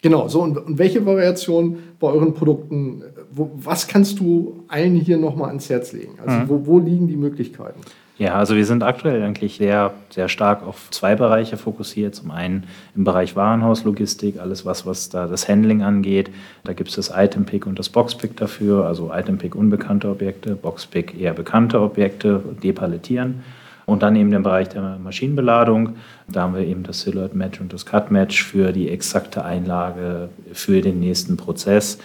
[0.00, 5.18] Genau, so und, und welche Variation bei euren Produkten, wo, was kannst du allen hier
[5.18, 6.12] nochmal ans Herz legen?
[6.24, 6.48] Also mhm.
[6.48, 7.80] wo, wo liegen die Möglichkeiten?
[8.18, 12.16] Ja, also wir sind aktuell eigentlich sehr, sehr stark auf zwei Bereiche fokussiert.
[12.16, 12.64] Zum einen
[12.96, 16.30] im Bereich Warenhauslogistik, alles was, was da das Handling angeht.
[16.64, 18.86] Da gibt es das Item-Pick und das Box-Pick dafür.
[18.86, 23.44] Also Item-Pick unbekannte Objekte, Box-Pick eher bekannte Objekte, depalettieren.
[23.88, 25.96] Und dann eben den Bereich der Maschinenbeladung.
[26.30, 30.28] Da haben wir eben das Silhouette Match und das Cut Match für die exakte Einlage
[30.52, 31.98] für den nächsten Prozess.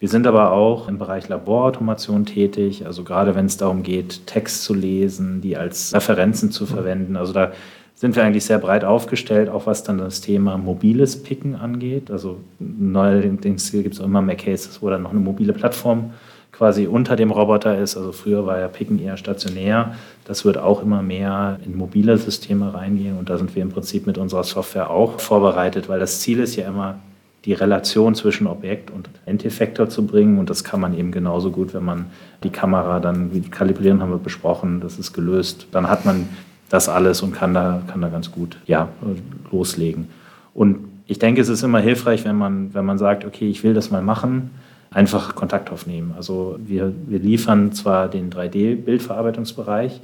[0.00, 4.64] Wir sind aber auch im Bereich Laborautomation tätig, also gerade wenn es darum geht, Text
[4.64, 7.16] zu lesen, die als Referenzen zu verwenden.
[7.16, 7.52] Also da
[7.94, 12.10] sind wir eigentlich sehr breit aufgestellt, auch was dann das Thema mobiles Picken angeht.
[12.10, 16.12] Also neuerdings gibt es auch immer mehr Cases, wo dann noch eine mobile Plattform
[16.60, 17.96] quasi unter dem Roboter ist.
[17.96, 19.94] Also früher war ja Picken eher stationär.
[20.26, 24.06] Das wird auch immer mehr in mobile Systeme reingehen und da sind wir im Prinzip
[24.06, 26.96] mit unserer Software auch vorbereitet, weil das Ziel ist ja immer,
[27.46, 31.72] die Relation zwischen Objekt und Endeffektor zu bringen und das kann man eben genauso gut,
[31.72, 32.04] wenn man
[32.44, 36.28] die Kamera dann, kalibrieren haben wir besprochen, das ist gelöst, dann hat man
[36.68, 38.88] das alles und kann da, kann da ganz gut ja,
[39.50, 40.08] loslegen.
[40.52, 43.72] Und ich denke, es ist immer hilfreich, wenn man, wenn man sagt, okay, ich will
[43.72, 44.50] das mal machen,
[44.90, 46.14] einfach Kontakt aufnehmen.
[46.16, 50.00] Also wir, wir liefern zwar den 3D-Bildverarbeitungsbereich,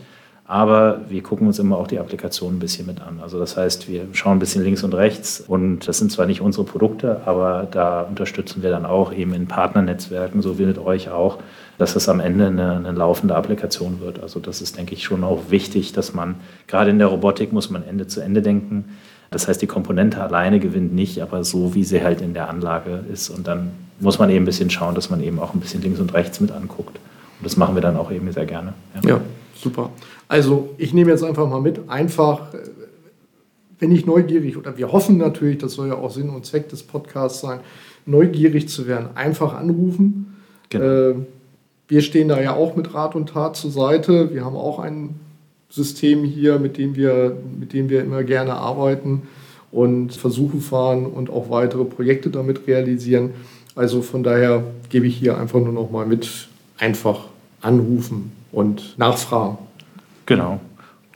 [0.48, 3.18] aber wir gucken uns immer auch die Applikation ein bisschen mit an.
[3.20, 6.40] Also das heißt, wir schauen ein bisschen links und rechts und das sind zwar nicht
[6.40, 11.10] unsere Produkte, aber da unterstützen wir dann auch eben in Partnernetzwerken, so wie mit euch
[11.10, 11.38] auch,
[11.78, 14.22] dass das am Ende eine, eine laufende Applikation wird.
[14.22, 16.36] Also das ist, denke ich, schon auch wichtig, dass man,
[16.68, 18.84] gerade in der Robotik muss man Ende zu Ende denken.
[19.32, 23.00] Das heißt, die Komponente alleine gewinnt nicht, aber so, wie sie halt in der Anlage
[23.12, 23.30] ist.
[23.30, 26.00] Und dann muss man eben ein bisschen schauen, dass man eben auch ein bisschen links
[26.00, 26.96] und rechts mit anguckt.
[27.38, 28.74] Und das machen wir dann auch eben sehr gerne.
[29.02, 29.20] Ja, ja
[29.54, 29.90] super.
[30.28, 32.58] Also ich nehme jetzt einfach mal mit, einfach, äh,
[33.78, 36.82] wenn ich neugierig, oder wir hoffen natürlich, das soll ja auch Sinn und Zweck des
[36.82, 37.60] Podcasts sein,
[38.06, 40.36] neugierig zu werden, einfach anrufen.
[40.70, 40.84] Genau.
[40.84, 41.14] Äh,
[41.88, 44.34] wir stehen da ja auch mit Rat und Tat zur Seite.
[44.34, 45.20] Wir haben auch ein
[45.68, 49.22] System hier, mit dem wir, mit dem wir immer gerne arbeiten
[49.70, 53.30] und Versuche fahren und auch weitere Projekte damit realisieren.
[53.76, 57.26] Also von daher gebe ich hier einfach nur noch mal mit, einfach
[57.60, 59.58] anrufen und nachfragen.
[60.24, 60.60] Genau.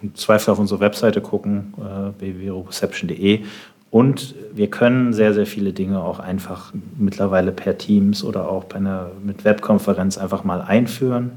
[0.03, 3.41] Und Zweifel auf unsere Webseite gucken, äh, www.roboception.de.
[3.91, 8.77] Und wir können sehr, sehr viele Dinge auch einfach mittlerweile per Teams oder auch bei
[8.77, 11.33] einer, mit Webkonferenz einfach mal einführen.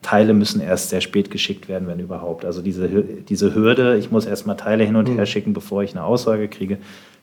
[0.00, 2.44] Teile müssen erst sehr spät geschickt werden, wenn überhaupt.
[2.44, 5.26] Also diese, diese Hürde, ich muss erst mal Teile hin und her hm.
[5.26, 6.78] schicken, bevor ich eine Aussage kriege.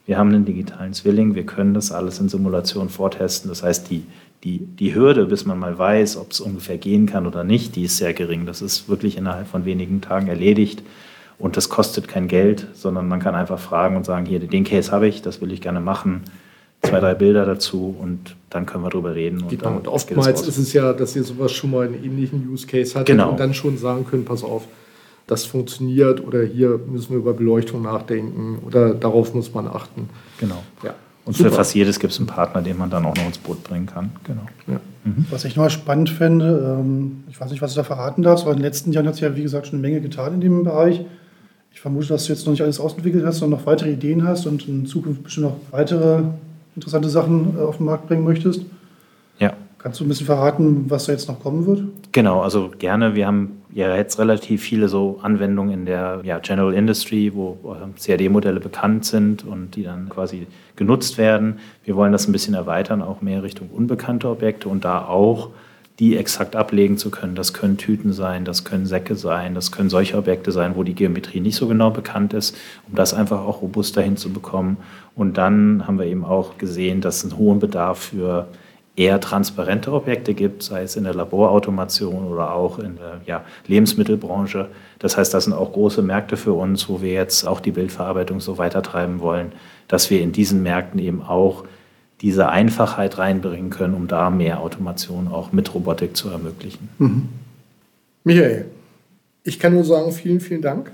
[0.09, 3.47] Wir haben einen digitalen Zwilling, wir können das alles in Simulation vortesten.
[3.47, 4.05] Das heißt, die,
[4.43, 7.83] die, die Hürde, bis man mal weiß, ob es ungefähr gehen kann oder nicht, die
[7.83, 8.47] ist sehr gering.
[8.47, 10.81] Das ist wirklich innerhalb von wenigen Tagen erledigt.
[11.37, 14.91] Und das kostet kein Geld, sondern man kann einfach fragen und sagen, hier, den Case
[14.91, 16.23] habe ich, das will ich gerne machen
[16.81, 19.43] zwei, drei Bilder dazu und dann können wir darüber reden.
[19.43, 19.75] Und, genau.
[19.75, 23.07] und oftmals ist es ja, dass ihr sowas schon mal einen ähnlichen Use Case hattet
[23.07, 23.29] genau.
[23.29, 24.65] und dann schon sagen können, pass auf,
[25.29, 30.09] das funktioniert oder hier müssen wir über Beleuchtung nachdenken oder darauf muss man achten.
[30.39, 30.63] Genau.
[30.83, 30.95] Ja.
[31.25, 31.51] Und Super.
[31.51, 33.85] für fast jedes gibt es einen Partner, den man dann auch noch ins Boot bringen
[33.85, 34.09] kann.
[34.23, 34.41] Genau.
[34.65, 34.79] Ja.
[35.03, 35.25] Mhm.
[35.29, 38.53] Was ich noch spannend fände, ähm, ich weiß nicht, was du da verraten darfst, aber
[38.53, 40.63] in den letzten Jahren hat es ja, wie gesagt, schon eine Menge getan in dem
[40.63, 41.01] Bereich.
[41.71, 44.47] Ich vermute, dass du jetzt noch nicht alles ausentwickelt hast, sondern noch weitere Ideen hast
[44.47, 46.23] und in Zukunft bestimmt noch weitere
[46.75, 48.61] interessante Sachen äh, auf den Markt bringen möchtest.
[49.79, 51.83] Kannst du ein bisschen verraten, was da jetzt noch kommen wird?
[52.11, 53.15] Genau, also gerne.
[53.15, 57.57] Wir haben ja jetzt relativ viele so Anwendungen in der ja, General Industry, wo
[57.97, 61.59] CAD-Modelle bekannt sind und die dann quasi genutzt werden.
[61.85, 65.51] Wir wollen das ein bisschen erweitern, auch mehr Richtung unbekannte Objekte und da auch
[65.99, 67.35] die exakt ablegen zu können.
[67.35, 70.95] Das können Tüten sein, das können Säcke sein, das können solche Objekte sein, wo die
[70.95, 72.57] Geometrie nicht so genau bekannt ist,
[72.89, 74.77] um das einfach auch robuster hinzubekommen.
[75.15, 78.47] Und dann haben wir eben auch gesehen, dass es einen hohen Bedarf für
[78.99, 84.67] eher transparente Objekte gibt, sei es in der Laborautomation oder auch in der ja, Lebensmittelbranche.
[84.99, 88.41] Das heißt, das sind auch große Märkte für uns, wo wir jetzt auch die Bildverarbeitung
[88.41, 89.53] so weitertreiben wollen,
[89.87, 91.63] dass wir in diesen Märkten eben auch
[92.19, 96.89] diese Einfachheit reinbringen können, um da mehr Automation auch mit Robotik zu ermöglichen.
[96.97, 97.29] Mhm.
[98.25, 98.65] Michael,
[99.45, 100.91] ich kann nur sagen, vielen, vielen Dank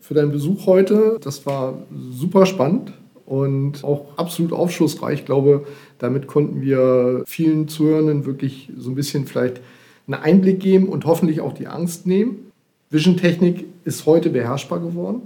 [0.00, 1.18] für deinen Besuch heute.
[1.22, 1.78] Das war
[2.12, 2.92] super spannend
[3.28, 5.20] und auch absolut aufschlussreich.
[5.20, 5.66] Ich glaube,
[5.98, 9.60] damit konnten wir vielen Zuhörenden wirklich so ein bisschen vielleicht
[10.06, 12.50] einen Einblick geben und hoffentlich auch die Angst nehmen.
[12.88, 15.20] Vision Technik ist heute beherrschbar geworden.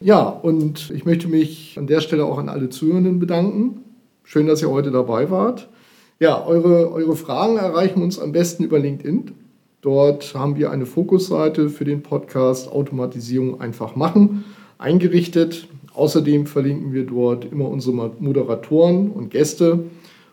[0.00, 3.84] Ja, und ich möchte mich an der Stelle auch an alle Zuhörenden bedanken.
[4.24, 5.68] Schön, dass ihr heute dabei wart.
[6.18, 9.30] Ja, eure, eure Fragen erreichen uns am besten über LinkedIn.
[9.82, 14.44] Dort haben wir eine Fokusseite für den Podcast Automatisierung einfach machen
[14.78, 15.68] eingerichtet.
[15.94, 19.84] Außerdem verlinken wir dort immer unsere Moderatoren und Gäste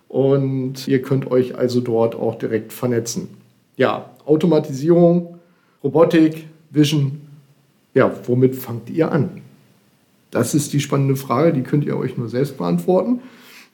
[0.08, 3.30] und ihr könnt euch also dort auch direkt vernetzen.
[3.78, 5.40] Ja, Automatisierung,
[5.84, 7.22] Robotik, Vision,
[7.94, 9.42] ja, womit fangt ihr an?
[10.32, 13.20] Das ist die spannende Frage, die könnt ihr euch nur selbst beantworten.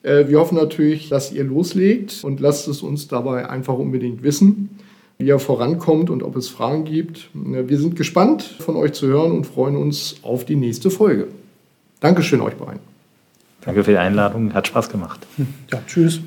[0.02, 4.70] Äh, wir hoffen natürlich, dass ihr loslegt und lasst es uns dabei einfach unbedingt wissen,
[5.18, 7.30] wie ihr vorankommt und ob es Fragen gibt.
[7.34, 11.28] Äh, wir sind gespannt, von euch zu hören und freuen uns auf die nächste Folge.
[12.00, 12.80] Dankeschön euch beiden.
[13.62, 15.26] Danke für die Einladung, hat Spaß gemacht.
[15.70, 16.20] Ja, tschüss.